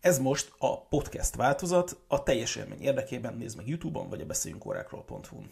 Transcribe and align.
Ez 0.00 0.18
most 0.18 0.52
a 0.58 0.80
podcast 0.80 1.36
változat, 1.36 2.00
a 2.08 2.22
teljes 2.22 2.56
élmény 2.56 2.80
érdekében 2.80 3.34
nézd 3.34 3.56
meg 3.56 3.68
YouTube-on 3.68 4.08
vagy 4.08 4.20
a 4.20 4.26
beszéljünk 4.26 4.66
órákról.hu-n. 4.66 5.50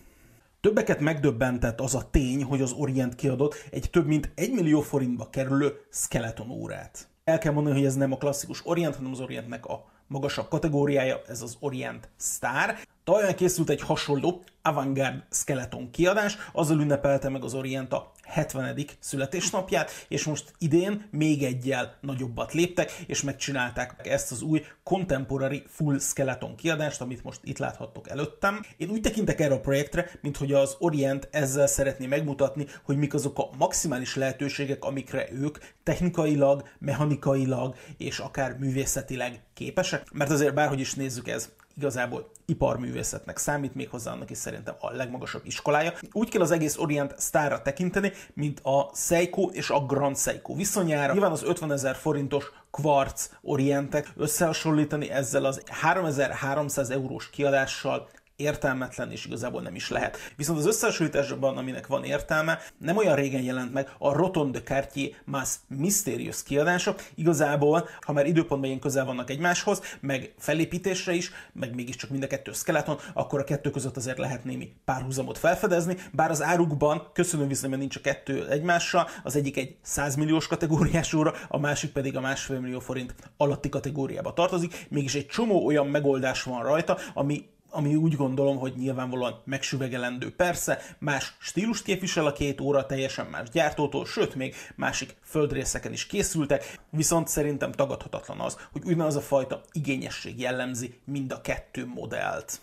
Többeket 0.60 1.00
megdöbbentett 1.00 1.80
az 1.80 1.94
a 1.94 2.10
tény, 2.10 2.42
hogy 2.44 2.60
az 2.60 2.72
Orient 2.72 3.14
kiadott 3.14 3.54
egy 3.70 3.90
több 3.90 4.06
mint 4.06 4.30
1 4.34 4.52
millió 4.52 4.80
forintba 4.80 5.30
kerülő 5.30 5.80
skeleton 5.90 6.50
órát. 6.50 7.08
El 7.24 7.38
kell 7.38 7.52
mondani, 7.52 7.76
hogy 7.76 7.84
ez 7.84 7.94
nem 7.94 8.12
a 8.12 8.16
klasszikus 8.16 8.66
Orient, 8.66 8.96
hanem 8.96 9.12
az 9.12 9.20
Orientnek 9.20 9.66
a 9.66 9.84
magasabb 10.08 10.48
kategóriája, 10.48 11.22
ez 11.26 11.42
az 11.42 11.56
Orient 11.60 12.08
Star. 12.18 12.76
Tavaly 13.04 13.34
készült 13.34 13.70
egy 13.70 13.80
hasonló 13.80 14.42
Avantgarde 14.62 15.26
Skeleton 15.30 15.90
kiadás, 15.90 16.36
azzal 16.52 16.80
ünnepelte 16.80 17.28
meg 17.28 17.44
az 17.44 17.54
Orient 17.54 17.92
a 17.92 18.12
70. 18.22 18.84
születésnapját, 18.98 19.90
és 20.08 20.24
most 20.24 20.52
idén 20.58 21.08
még 21.10 21.42
egyel 21.42 21.98
nagyobbat 22.00 22.52
léptek, 22.52 22.92
és 23.06 23.22
megcsinálták 23.22 24.06
ezt 24.06 24.32
az 24.32 24.42
új 24.42 24.64
Contemporary 24.82 25.62
Full 25.68 25.98
Skeleton 25.98 26.56
kiadást, 26.56 27.00
amit 27.00 27.24
most 27.24 27.40
itt 27.42 27.58
láthattok 27.58 28.08
előttem. 28.08 28.64
Én 28.76 28.90
úgy 28.90 29.00
tekintek 29.00 29.40
erre 29.40 29.54
a 29.54 29.60
projektre, 29.60 30.10
mint 30.20 30.36
hogy 30.36 30.52
az 30.52 30.76
Orient 30.78 31.28
ezzel 31.30 31.66
szeretné 31.66 32.06
megmutatni, 32.06 32.66
hogy 32.82 32.96
mik 32.96 33.14
azok 33.14 33.38
a 33.38 33.50
maximális 33.58 34.16
lehetőségek, 34.16 34.84
amikre 34.84 35.28
ők 35.32 35.58
technikailag, 35.82 36.68
mechanikailag 36.78 37.74
és 37.96 38.18
akár 38.18 38.56
művészetileg 38.58 39.42
képesek, 39.58 40.10
mert 40.12 40.30
azért 40.30 40.54
bárhogy 40.54 40.80
is 40.80 40.94
nézzük 40.94 41.28
ez 41.28 41.48
igazából 41.76 42.30
iparművészetnek 42.46 43.36
számít, 43.36 43.74
méghozzá 43.74 44.12
annak 44.12 44.30
is 44.30 44.38
szerintem 44.38 44.74
a 44.80 44.90
legmagasabb 44.90 45.42
iskolája. 45.44 45.92
Úgy 46.12 46.28
kell 46.28 46.40
az 46.40 46.50
egész 46.50 46.76
Orient 46.76 47.14
Starra 47.18 47.62
tekinteni, 47.62 48.12
mint 48.34 48.60
a 48.60 48.90
Seiko 48.94 49.50
és 49.52 49.70
a 49.70 49.80
Grand 49.80 50.18
Seiko 50.18 50.54
viszonyára. 50.54 51.12
Nyilván 51.12 51.30
az 51.30 51.42
50 51.42 51.72
ezer 51.72 51.96
forintos 51.96 52.52
Quartz 52.70 53.30
Orientek 53.42 54.12
összehasonlítani 54.16 55.10
ezzel 55.10 55.44
az 55.44 55.62
3300 55.66 56.90
eurós 56.90 57.30
kiadással 57.30 58.08
értelmetlen, 58.38 59.10
és 59.10 59.24
igazából 59.24 59.62
nem 59.62 59.74
is 59.74 59.90
lehet. 59.90 60.16
Viszont 60.36 60.58
az 60.58 60.66
összehasonlításban, 60.66 61.56
aminek 61.56 61.86
van 61.86 62.04
értelme, 62.04 62.58
nem 62.78 62.96
olyan 62.96 63.14
régen 63.14 63.42
jelent 63.42 63.72
meg 63.72 63.94
a 63.98 64.12
Roton 64.12 64.52
de 64.52 64.62
Cartier 64.62 65.10
Mass 65.24 65.54
Mysterious 65.66 66.42
kiadása. 66.42 66.94
Igazából, 67.14 67.88
ha 68.00 68.12
már 68.12 68.26
időpontban 68.26 68.68
ilyen 68.68 68.80
közel 68.80 69.04
vannak 69.04 69.30
egymáshoz, 69.30 69.82
meg 70.00 70.34
felépítésre 70.38 71.12
is, 71.12 71.30
meg 71.52 71.74
mégiscsak 71.74 72.10
mind 72.10 72.22
a 72.22 72.26
kettő 72.26 72.52
skeleton, 72.52 72.98
akkor 73.14 73.40
a 73.40 73.44
kettő 73.44 73.70
között 73.70 73.96
azért 73.96 74.18
lehet 74.18 74.44
némi 74.44 74.72
párhuzamot 74.84 75.38
felfedezni, 75.38 75.96
bár 76.12 76.30
az 76.30 76.42
árukban 76.42 77.10
köszönő 77.12 77.46
viszonyban 77.46 77.78
nincs 77.78 77.96
a 77.96 78.00
kettő 78.00 78.48
egymással, 78.48 79.08
az 79.22 79.36
egyik 79.36 79.56
egy 79.56 79.76
100 79.82 80.14
milliós 80.14 80.46
kategóriás 80.46 81.14
óra, 81.14 81.34
a 81.48 81.58
másik 81.58 81.92
pedig 81.92 82.16
a 82.16 82.20
másfél 82.20 82.60
millió 82.60 82.78
forint 82.78 83.14
alatti 83.36 83.68
kategóriába 83.68 84.32
tartozik, 84.32 84.86
mégis 84.88 85.14
egy 85.14 85.26
csomó 85.26 85.66
olyan 85.66 85.86
megoldás 85.86 86.42
van 86.42 86.62
rajta, 86.62 86.98
ami 87.14 87.44
ami 87.70 87.94
úgy 87.94 88.16
gondolom, 88.16 88.58
hogy 88.58 88.74
nyilvánvalóan 88.76 89.40
megsüvegelendő. 89.44 90.34
Persze, 90.34 90.78
más 90.98 91.36
stílust 91.38 91.84
képvisel 91.84 92.26
a 92.26 92.32
két 92.32 92.60
óra, 92.60 92.86
teljesen 92.86 93.26
más 93.26 93.50
gyártótól, 93.50 94.06
sőt, 94.06 94.34
még 94.34 94.54
másik 94.76 95.16
földrészeken 95.22 95.92
is 95.92 96.06
készültek, 96.06 96.78
viszont 96.90 97.28
szerintem 97.28 97.72
tagadhatatlan 97.72 98.40
az, 98.40 98.56
hogy 98.72 98.82
ugyanaz 98.84 99.16
a 99.16 99.20
fajta 99.20 99.60
igényesség 99.72 100.40
jellemzi 100.40 101.00
mind 101.04 101.32
a 101.32 101.40
kettő 101.40 101.86
modellt. 101.86 102.60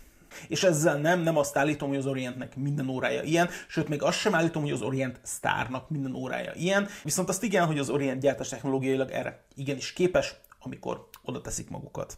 És 0.47 0.63
ezzel 0.63 0.97
nem, 0.97 1.19
nem 1.19 1.37
azt 1.37 1.57
állítom, 1.57 1.89
hogy 1.89 1.97
az 1.97 2.05
Orientnek 2.05 2.55
minden 2.55 2.89
órája 2.89 3.21
ilyen, 3.21 3.49
sőt, 3.67 3.87
még 3.87 4.01
azt 4.01 4.19
sem 4.19 4.35
állítom, 4.35 4.61
hogy 4.61 4.71
az 4.71 4.81
Orient 4.81 5.19
Starnak 5.25 5.89
minden 5.89 6.15
órája 6.15 6.53
ilyen, 6.53 6.87
viszont 7.03 7.29
azt 7.29 7.43
igen, 7.43 7.65
hogy 7.65 7.79
az 7.79 7.89
Orient 7.89 8.21
gyártás 8.21 8.49
technológiailag 8.49 9.11
erre 9.11 9.45
igenis 9.55 9.93
képes, 9.93 10.35
amikor 10.59 11.09
oda 11.23 11.41
teszik 11.41 11.69
magukat. 11.69 12.17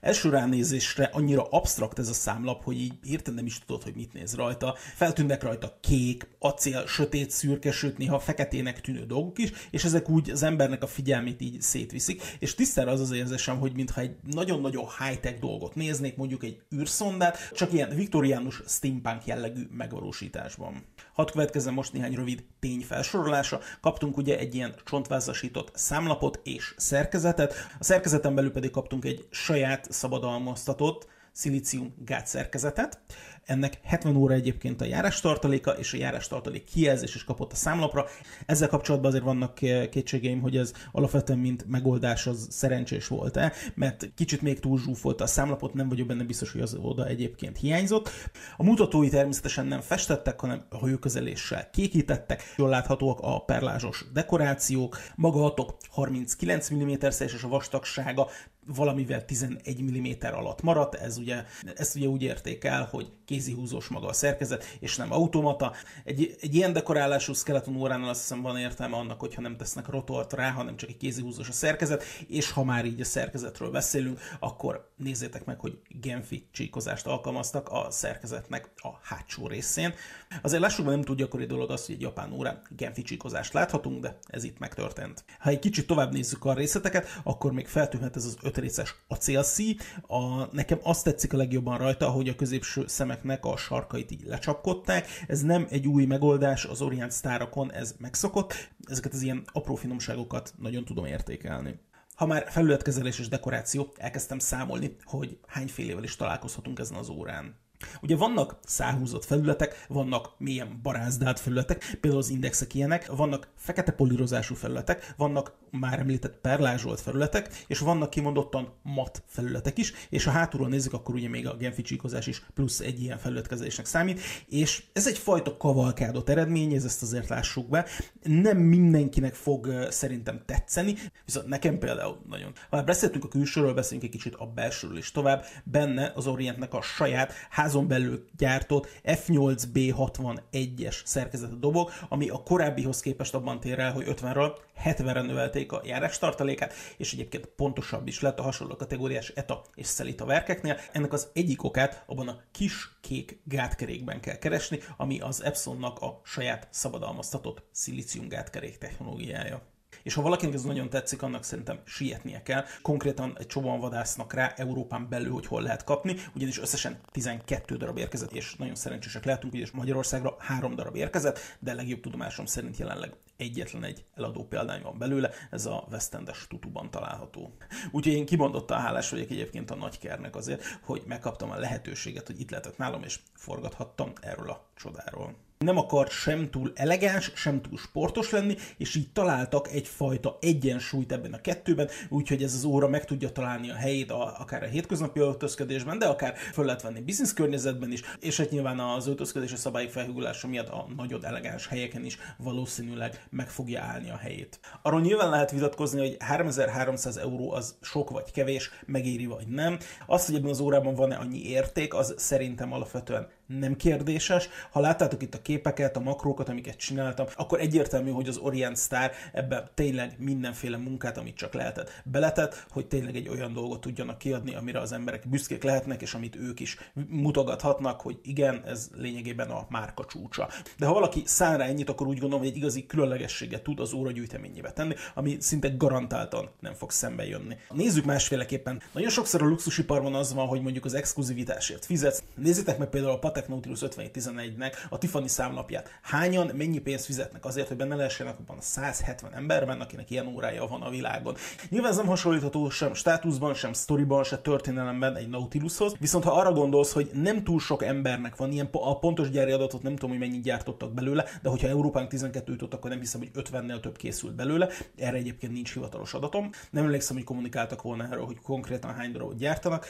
Első 0.00 0.28
ránézésre 0.28 1.10
annyira 1.12 1.42
absztrakt 1.42 1.98
ez 1.98 2.08
a 2.08 2.12
számlap, 2.12 2.64
hogy 2.64 2.80
így 2.80 2.92
hirtelen 3.02 3.34
nem 3.34 3.46
is 3.46 3.58
tudod, 3.58 3.82
hogy 3.82 3.94
mit 3.94 4.12
néz 4.12 4.34
rajta. 4.34 4.74
Feltűnnek 4.94 5.42
rajta 5.42 5.78
kék, 5.80 6.28
acél, 6.38 6.86
sötét, 6.86 7.30
szürke, 7.30 7.72
sőt 7.72 7.98
néha 7.98 8.18
feketének 8.18 8.80
tűnő 8.80 9.06
dolgok 9.06 9.38
is, 9.38 9.50
és 9.70 9.84
ezek 9.84 10.08
úgy 10.08 10.30
az 10.30 10.42
embernek 10.42 10.82
a 10.82 10.86
figyelmét 10.86 11.40
így 11.40 11.62
szétviszik, 11.62 12.22
és 12.38 12.54
tisztára 12.54 12.90
az 12.90 13.00
az 13.00 13.10
érzésem, 13.10 13.58
hogy 13.58 13.72
mintha 13.74 14.00
egy 14.00 14.16
nagyon-nagyon 14.22 14.86
high-tech 14.98 15.38
dolgot 15.40 15.74
néznék, 15.74 16.16
mondjuk 16.16 16.44
egy 16.44 16.60
űrszondát, 16.74 17.50
csak 17.52 17.72
ilyen 17.72 17.94
viktoriánus 17.94 18.62
steampunk 18.66 19.26
jellegű 19.26 19.66
megvalósításban. 19.70 20.84
Hadd 21.14 21.30
következzen 21.30 21.72
most 21.72 21.92
néhány 21.92 22.14
rövid 22.14 22.44
tényfelsorolása. 22.60 23.60
Kaptunk 23.80 24.16
ugye 24.16 24.38
egy 24.38 24.54
ilyen 24.54 24.74
csontvázasított 24.84 25.70
számlapot 25.74 26.40
és 26.42 26.74
szerkezetet, 26.76 27.54
a 27.78 27.84
szerkezeten 27.84 28.34
belül 28.34 28.52
pedig 28.52 28.70
kaptunk 28.70 29.04
egy 29.04 29.26
saját 29.30 29.64
szabadalmaztatott 29.88 31.06
szilícium 31.32 31.94
gátszerkezetet. 31.98 33.00
Ennek 33.46 33.78
70 33.82 34.16
óra 34.16 34.34
egyébként 34.34 34.80
a 34.80 34.84
járástartaléka, 34.84 35.70
és 35.70 35.92
a 35.92 35.96
járástartalék 35.96 36.64
kijelzés 36.64 37.14
is 37.14 37.24
kapott 37.24 37.52
a 37.52 37.54
számlapra. 37.54 38.06
Ezzel 38.46 38.68
kapcsolatban 38.68 39.10
azért 39.10 39.24
vannak 39.24 39.54
kétségeim, 39.90 40.40
hogy 40.40 40.56
ez 40.56 40.72
alapvetően 40.92 41.38
mint 41.38 41.68
megoldás 41.68 42.26
az 42.26 42.46
szerencsés 42.50 43.06
volt-e, 43.06 43.52
mert 43.74 44.10
kicsit 44.14 44.42
még 44.42 44.60
túl 44.60 44.78
zsúfolta 44.78 45.24
a 45.24 45.26
számlapot, 45.26 45.74
nem 45.74 45.88
vagyok 45.88 46.06
benne 46.06 46.24
biztos, 46.24 46.52
hogy 46.52 46.60
az 46.60 46.74
oda 46.80 47.06
egyébként 47.06 47.58
hiányzott. 47.58 48.10
A 48.56 48.62
mutatói 48.62 49.08
természetesen 49.08 49.66
nem 49.66 49.80
festettek, 49.80 50.40
hanem 50.40 50.66
hőközeléssel 50.80 51.70
kékítettek. 51.70 52.42
Jól 52.56 52.68
láthatóak 52.68 53.18
a 53.20 53.40
perlázsos 53.40 54.04
dekorációk, 54.12 54.98
maga 55.16 55.54
a 55.54 55.76
39 55.90 56.72
mm 56.72 56.92
és 57.18 57.42
a 57.42 57.48
vastagsága 57.48 58.28
valamivel 58.74 59.24
11 59.24 59.82
mm 59.82 60.34
alatt 60.34 60.62
maradt, 60.62 60.94
ez 60.94 61.18
ugye, 61.18 61.44
ezt 61.74 61.96
ugye 61.96 62.06
úgy 62.06 62.22
érték 62.22 62.64
el, 62.64 62.88
hogy 62.90 63.12
kézihúzós 63.36 63.88
maga 63.88 64.06
a 64.06 64.12
szerkezet, 64.12 64.64
és 64.80 64.96
nem 64.96 65.12
automata. 65.12 65.72
Egy, 66.04 66.36
egy 66.40 66.54
ilyen 66.54 66.72
dekorálású 66.72 67.32
skeleton 67.32 67.76
óránál 67.76 68.08
azt 68.08 68.20
hiszem 68.20 68.42
van 68.42 68.58
értelme 68.58 68.96
annak, 68.96 69.20
hogyha 69.20 69.40
nem 69.40 69.56
tesznek 69.56 69.88
rotort 69.88 70.32
rá, 70.32 70.50
hanem 70.50 70.76
csak 70.76 70.88
egy 70.88 70.96
kézihúzós 70.96 71.48
a 71.48 71.52
szerkezet, 71.52 72.04
és 72.28 72.50
ha 72.50 72.64
már 72.64 72.84
így 72.84 73.00
a 73.00 73.04
szerkezetről 73.04 73.70
beszélünk, 73.70 74.20
akkor 74.40 74.90
nézzétek 74.96 75.44
meg, 75.44 75.60
hogy 75.60 75.78
Genfi 75.88 76.48
csíkozást 76.52 77.06
alkalmaztak 77.06 77.68
a 77.68 77.86
szerkezetnek 77.90 78.70
a 78.76 78.88
hátsó 79.02 79.46
részén. 79.46 79.94
Azért 80.42 80.62
lássuk, 80.62 80.86
nem 80.86 81.02
túl 81.02 81.16
gyakori 81.16 81.46
dolog 81.46 81.70
az, 81.70 81.86
hogy 81.86 81.94
egy 81.94 82.00
japán 82.00 82.32
órán 82.32 82.62
Genfi 82.76 83.02
csíkozást 83.02 83.52
láthatunk, 83.52 84.00
de 84.00 84.18
ez 84.26 84.44
itt 84.44 84.58
megtörtént. 84.58 85.24
Ha 85.38 85.50
egy 85.50 85.58
kicsit 85.58 85.86
tovább 85.86 86.12
nézzük 86.12 86.44
a 86.44 86.54
részleteket, 86.54 87.20
akkor 87.24 87.52
még 87.52 87.66
feltűnhet 87.66 88.16
ez 88.16 88.24
az 88.24 88.36
öt 88.42 88.58
részes 88.58 88.94
acélszí. 89.08 89.76
A, 90.06 90.54
nekem 90.54 90.78
azt 90.82 91.04
tetszik 91.04 91.32
a 91.32 91.36
legjobban 91.36 91.78
rajta, 91.78 92.08
hogy 92.10 92.28
a 92.28 92.34
középső 92.34 92.86
szemeknek 93.26 93.52
a 93.52 93.56
sarkait 93.56 94.10
így 94.10 94.24
lecsapkodták. 94.24 95.06
Ez 95.26 95.40
nem 95.42 95.66
egy 95.70 95.86
új 95.86 96.04
megoldás, 96.04 96.64
az 96.64 96.82
Orient 96.82 97.12
Starokon 97.12 97.72
ez 97.72 97.94
megszokott. 97.98 98.70
Ezeket 98.84 99.12
az 99.12 99.22
ilyen 99.22 99.44
apró 99.52 99.74
finomságokat 99.74 100.54
nagyon 100.58 100.84
tudom 100.84 101.04
értékelni. 101.04 101.78
Ha 102.14 102.26
már 102.26 102.46
felületkezelés 102.48 103.18
és 103.18 103.28
dekoráció, 103.28 103.92
elkezdtem 103.96 104.38
számolni, 104.38 104.96
hogy 105.04 105.38
hányfélével 105.46 106.02
is 106.02 106.16
találkozhatunk 106.16 106.78
ezen 106.78 106.96
az 106.96 107.08
órán. 107.08 107.54
Ugye 108.00 108.16
vannak 108.16 108.56
száhúzott 108.64 109.24
felületek, 109.24 109.84
vannak 109.88 110.38
mélyen 110.38 110.80
barázdált 110.82 111.40
felületek, 111.40 111.96
például 112.00 112.22
az 112.22 112.30
indexek 112.30 112.74
ilyenek, 112.74 113.06
vannak 113.06 113.48
fekete 113.56 113.92
polírozású 113.92 114.54
felületek, 114.54 115.14
vannak 115.16 115.54
már 115.70 115.98
említett 115.98 116.40
perlázsolt 116.40 117.00
felületek, 117.00 117.64
és 117.66 117.78
vannak 117.78 118.10
kimondottan 118.10 118.72
mat 118.82 119.22
felületek 119.26 119.78
is, 119.78 119.92
és 120.08 120.24
ha 120.24 120.30
hátulról 120.30 120.68
nézzük, 120.68 120.92
akkor 120.92 121.14
ugye 121.14 121.28
még 121.28 121.46
a 121.46 121.56
genfi 121.56 121.82
csíkozás 121.82 122.26
is 122.26 122.42
plusz 122.54 122.80
egy 122.80 123.02
ilyen 123.02 123.18
felületkezésnek 123.18 123.86
számít, 123.86 124.20
és 124.48 124.82
ez 124.92 125.06
egyfajta 125.06 125.56
kavalkádot 125.56 126.28
eredményez, 126.28 126.84
ezt 126.84 127.02
azért 127.02 127.28
lássuk 127.28 127.68
be. 127.68 127.86
Nem 128.22 128.56
mindenkinek 128.56 129.34
fog 129.34 129.86
szerintem 129.90 130.42
tetszeni, 130.46 130.94
viszont 131.24 131.46
nekem 131.46 131.78
például 131.78 132.18
nagyon. 132.28 132.52
Ha 132.70 132.76
már 132.76 132.84
beszéltünk 132.84 133.24
a 133.24 133.28
külsőről, 133.28 133.74
beszéljünk 133.74 134.12
egy 134.12 134.20
kicsit 134.20 134.34
a 134.34 134.46
belsőről 134.46 134.96
is 134.96 135.12
tovább. 135.12 135.44
Benne 135.64 136.12
az 136.14 136.26
Orientnek 136.26 136.74
a 136.74 136.82
saját 136.82 137.32
házon 137.66 137.88
belül 137.88 138.24
gyártott 138.36 138.88
F8B61-es 139.04 140.96
szerkezetű 141.04 141.54
dobog, 141.58 141.90
ami 142.08 142.28
a 142.28 142.42
korábbihoz 142.42 143.00
képest 143.00 143.34
abban 143.34 143.60
tér 143.60 143.78
el, 143.78 143.92
hogy 143.92 144.04
50-ről 144.08 144.56
70-re 144.84 145.22
növelték 145.22 145.72
a 145.72 145.82
járás 145.84 146.18
tartalékát, 146.18 146.72
és 146.96 147.12
egyébként 147.12 147.46
pontosabb 147.46 148.06
is 148.06 148.20
lett 148.20 148.38
a 148.38 148.42
hasonló 148.42 148.76
kategóriás 148.76 149.28
ETA 149.28 149.64
és 149.74 149.86
Szelita 149.86 150.24
verkeknél. 150.24 150.76
Ennek 150.92 151.12
az 151.12 151.28
egyik 151.32 151.64
okát 151.64 152.04
abban 152.06 152.28
a 152.28 152.40
kis 152.50 152.90
kék 153.00 153.40
gátkerékben 153.44 154.20
kell 154.20 154.38
keresni, 154.38 154.78
ami 154.96 155.20
az 155.20 155.42
Epsonnak 155.42 155.98
a 155.98 156.20
saját 156.24 156.68
szabadalmaztatott 156.70 157.62
szilícium 157.70 158.28
gátkerék 158.28 158.78
technológiája. 158.78 159.75
És 160.06 160.14
ha 160.14 160.22
valakinek 160.22 160.54
ez 160.54 160.62
nagyon 160.62 160.90
tetszik, 160.90 161.22
annak 161.22 161.44
szerintem 161.44 161.78
sietnie 161.84 162.42
kell. 162.42 162.64
Konkrétan 162.82 163.36
egy 163.38 163.46
csomóan 163.46 163.80
vadásznak 163.80 164.32
rá 164.32 164.52
Európán 164.56 165.08
belül, 165.08 165.32
hogy 165.32 165.46
hol 165.46 165.62
lehet 165.62 165.84
kapni, 165.84 166.16
ugyanis 166.34 166.58
összesen 166.60 166.98
12 167.12 167.76
darab 167.76 167.98
érkezett, 167.98 168.32
és 168.32 168.54
nagyon 168.54 168.74
szerencsések 168.74 169.24
lehetünk, 169.24 169.52
ugyanis 169.52 169.70
Magyarországra 169.70 170.36
három 170.38 170.74
darab 170.74 170.96
érkezett, 170.96 171.38
de 171.58 171.74
legjobb 171.74 172.00
tudomásom 172.00 172.46
szerint 172.46 172.76
jelenleg 172.76 173.12
egyetlen 173.36 173.84
egy 173.84 174.04
eladó 174.14 174.44
példány 174.44 174.82
van 174.82 174.98
belőle, 174.98 175.30
ez 175.50 175.66
a 175.66 175.86
West 175.90 176.14
Endes 176.14 176.46
tutuban 176.48 176.90
található. 176.90 177.56
Úgyhogy 177.90 178.14
én 178.14 178.26
kimondottan 178.26 178.80
hálás 178.80 179.10
vagyok 179.10 179.30
egyébként 179.30 179.70
a 179.70 179.74
nagykernek 179.74 180.36
azért, 180.36 180.64
hogy 180.82 181.02
megkaptam 181.06 181.50
a 181.50 181.58
lehetőséget, 181.58 182.26
hogy 182.26 182.40
itt 182.40 182.50
lehetett 182.50 182.76
nálam, 182.76 183.02
és 183.02 183.20
forgathattam 183.34 184.12
erről 184.20 184.50
a 184.50 184.66
csodáról 184.74 185.44
nem 185.58 185.76
akart 185.76 186.10
sem 186.10 186.50
túl 186.50 186.72
elegáns, 186.74 187.32
sem 187.34 187.62
túl 187.62 187.78
sportos 187.78 188.30
lenni, 188.30 188.56
és 188.76 188.94
így 188.94 189.12
találtak 189.12 189.68
egyfajta 189.72 190.38
egyensúlyt 190.40 191.12
ebben 191.12 191.32
a 191.32 191.40
kettőben, 191.40 191.88
úgyhogy 192.08 192.42
ez 192.42 192.54
az 192.54 192.64
óra 192.64 192.88
meg 192.88 193.04
tudja 193.04 193.32
találni 193.32 193.70
a 193.70 193.74
helyét 193.74 194.10
a, 194.10 194.40
akár 194.40 194.62
a 194.62 194.66
hétköznapi 194.66 195.20
öltözködésben, 195.20 195.98
de 195.98 196.06
akár 196.06 196.36
föl 196.36 196.64
lehet 196.64 196.82
venni 196.82 197.00
biznisz 197.00 197.32
környezetben 197.32 197.92
is, 197.92 198.00
és 198.20 198.36
hát 198.36 198.50
nyilván 198.50 198.80
az 198.80 199.06
öltözködési 199.06 199.56
szabályok 199.56 199.90
felhúgulása 199.90 200.48
miatt 200.48 200.68
a 200.68 200.86
nagyon 200.96 201.24
elegáns 201.24 201.66
helyeken 201.66 202.04
is 202.04 202.18
valószínűleg 202.36 203.25
meg 203.30 203.48
fogja 203.48 203.82
állni 203.82 204.10
a 204.10 204.16
helyét. 204.16 204.60
Arról 204.82 205.00
nyilván 205.00 205.30
lehet 205.30 205.50
vitatkozni, 205.50 205.98
hogy 205.98 206.16
3300 206.18 207.16
euró 207.16 207.52
az 207.52 207.76
sok 207.80 208.10
vagy 208.10 208.30
kevés, 208.30 208.70
megéri 208.86 209.26
vagy 209.26 209.46
nem. 209.46 209.78
Azt, 210.06 210.26
hogy 210.26 210.34
ebben 210.34 210.50
az 210.50 210.60
órában 210.60 210.94
van-e 210.94 211.16
annyi 211.16 211.48
érték, 211.48 211.94
az 211.94 212.14
szerintem 212.16 212.72
alapvetően 212.72 213.28
nem 213.46 213.76
kérdéses. 213.76 214.48
Ha 214.70 214.80
láttátok 214.80 215.22
itt 215.22 215.34
a 215.34 215.42
képeket, 215.42 215.96
a 215.96 216.00
makrókat, 216.00 216.48
amiket 216.48 216.76
csináltam, 216.76 217.26
akkor 217.36 217.60
egyértelmű, 217.60 218.10
hogy 218.10 218.28
az 218.28 218.36
Orient 218.36 218.78
Star 218.78 219.10
ebben 219.32 219.70
tényleg 219.74 220.14
mindenféle 220.18 220.76
munkát, 220.76 221.18
amit 221.18 221.36
csak 221.36 221.54
lehetett, 221.54 222.02
beletett, 222.04 222.66
hogy 222.70 222.86
tényleg 222.86 223.16
egy 223.16 223.28
olyan 223.28 223.52
dolgot 223.52 223.80
tudjanak 223.80 224.18
kiadni, 224.18 224.54
amire 224.54 224.80
az 224.80 224.92
emberek 224.92 225.28
büszkék 225.28 225.62
lehetnek, 225.62 226.02
és 226.02 226.14
amit 226.14 226.36
ők 226.36 226.60
is 226.60 226.76
mutogathatnak, 227.08 228.00
hogy 228.00 228.18
igen, 228.22 228.62
ez 228.66 228.90
lényegében 228.94 229.50
a 229.50 229.66
márka 229.70 230.04
csúcsa. 230.04 230.48
De 230.78 230.86
ha 230.86 230.92
valaki 230.92 231.22
szán 231.24 231.58
rá 231.58 231.64
ennyit, 231.64 231.88
akkor 231.88 232.06
úgy 232.06 232.18
gondolom, 232.18 232.38
hogy 232.38 232.48
egy 232.48 232.56
igazi 232.56 232.86
különlegességet 232.86 233.62
tud 233.62 233.80
az 233.80 233.92
óra 233.92 234.10
gyűjteményébe 234.10 234.72
tenni, 234.72 234.94
ami 235.14 235.36
szinte 235.40 235.68
garantáltan 235.68 236.50
nem 236.60 236.74
fog 236.74 236.90
szembe 236.90 237.26
jönni. 237.26 237.56
Nézzük 237.70 238.04
másféleképpen. 238.04 238.82
Nagyon 238.92 239.10
sokszor 239.10 239.42
a 239.42 239.46
luxusiparban 239.46 240.14
az 240.14 240.34
van, 240.34 240.46
hogy 240.46 240.62
mondjuk 240.62 240.84
az 240.84 240.94
exkluzivitásért 240.94 241.84
fizetsz. 241.84 242.22
Nézzétek 242.34 242.78
meg 242.78 242.88
például 242.88 243.12
a 243.12 243.18
Patek 243.36 243.50
Nautilus 243.50 243.80
5711-nek 243.82 244.72
a 244.88 244.98
Tiffany 244.98 245.26
számlapját. 245.26 245.98
Hányan, 246.02 246.50
mennyi 246.54 246.78
pénzt 246.78 247.04
fizetnek 247.04 247.44
azért, 247.44 247.68
hogy 247.68 247.76
benne 247.76 247.94
lehessenek 247.94 248.38
abban 248.38 248.56
a 248.56 248.60
170 248.60 249.34
emberben, 249.34 249.80
akinek 249.80 250.10
ilyen 250.10 250.26
órája 250.26 250.66
van 250.66 250.82
a 250.82 250.90
világon. 250.90 251.34
Nyilván 251.68 251.90
ez 251.90 251.96
nem 251.96 252.06
hasonlítható 252.06 252.70
sem 252.70 252.94
státuszban, 252.94 253.54
sem 253.54 253.72
sztoriban, 253.72 254.24
sem 254.24 254.42
történelemben 254.42 255.16
egy 255.16 255.28
Nautilushoz, 255.28 255.94
viszont 255.98 256.24
ha 256.24 256.30
arra 256.30 256.52
gondolsz, 256.52 256.92
hogy 256.92 257.10
nem 257.12 257.44
túl 257.44 257.60
sok 257.60 257.84
embernek 257.84 258.36
van 258.36 258.52
ilyen, 258.52 258.68
a 258.72 258.98
pontos 258.98 259.30
gyári 259.30 259.50
adatot 259.50 259.82
nem 259.82 259.92
tudom, 259.92 260.10
hogy 260.10 260.18
mennyit 260.18 260.42
gyártottak 260.42 260.92
belőle, 260.92 261.24
de 261.42 261.48
hogyha 261.48 261.68
Európán 261.68 262.08
12 262.08 262.56
ott, 262.62 262.74
akkor 262.74 262.90
nem 262.90 263.00
hiszem, 263.00 263.20
hogy 263.20 263.30
50-nél 263.34 263.80
több 263.80 263.96
készült 263.96 264.34
belőle. 264.34 264.68
Erre 264.96 265.16
egyébként 265.16 265.52
nincs 265.52 265.72
hivatalos 265.72 266.14
adatom. 266.14 266.50
Nem 266.70 266.84
emlékszem, 266.84 267.16
hogy 267.16 267.24
kommunikáltak 267.24 267.82
volna 267.82 268.04
erről, 268.04 268.24
hogy 268.24 268.40
konkrétan 268.42 268.94
hány 268.94 269.12
darabot 269.12 269.36
gyártanak 269.36 269.86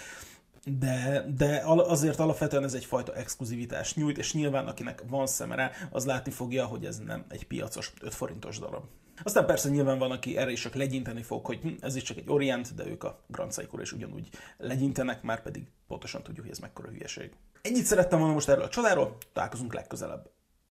de, 0.69 1.25
de 1.37 1.63
azért 1.65 2.19
alapvetően 2.19 2.65
ez 2.65 2.75
egyfajta 2.75 3.15
exkluzivitást 3.15 3.97
nyújt, 3.97 4.19
és 4.19 4.33
nyilván 4.33 4.67
akinek 4.67 5.03
van 5.09 5.27
szemere, 5.27 5.71
az 5.91 6.07
látni 6.07 6.31
fogja, 6.31 6.65
hogy 6.67 6.85
ez 6.85 6.99
nem 6.99 7.25
egy 7.29 7.47
piacos 7.47 7.93
5 8.01 8.15
forintos 8.15 8.59
darab. 8.59 8.85
Aztán 9.23 9.47
persze 9.47 9.69
nyilván 9.69 9.99
van, 9.99 10.11
aki 10.11 10.37
erre 10.37 10.51
is 10.51 10.61
csak 10.61 10.75
legyinteni 10.75 11.23
fog, 11.23 11.47
hogy 11.47 11.59
hm, 11.61 11.69
ez 11.81 11.97
is 11.97 12.03
csak 12.03 12.17
egy 12.17 12.29
Orient, 12.31 12.75
de 12.75 12.87
ők 12.87 13.05
a 13.05 13.25
Grand 13.27 13.53
Seiko 13.53 13.81
is 13.81 13.93
ugyanúgy 13.93 14.29
legyintenek, 14.59 15.23
már 15.23 15.43
pedig 15.43 15.67
pontosan 15.87 16.23
tudjuk, 16.23 16.45
hogy 16.45 16.55
ez 16.55 16.61
mekkora 16.61 16.89
hülyeség. 16.89 17.31
Ennyit 17.63 17.85
szerettem 17.85 18.19
volna 18.19 18.35
most 18.35 18.49
erről 18.49 18.65
a 18.65 18.69
csodáról, 18.69 19.17
találkozunk 19.33 19.75
legközelebb. 19.75 20.31